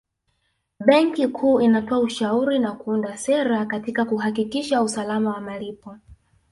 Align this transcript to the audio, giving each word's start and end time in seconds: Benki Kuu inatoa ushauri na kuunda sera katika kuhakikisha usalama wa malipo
Benki 0.85 1.27
Kuu 1.27 1.59
inatoa 1.61 1.99
ushauri 1.99 2.59
na 2.59 2.71
kuunda 2.71 3.17
sera 3.17 3.65
katika 3.65 4.05
kuhakikisha 4.05 4.81
usalama 4.81 5.29
wa 5.33 5.41
malipo 5.41 5.97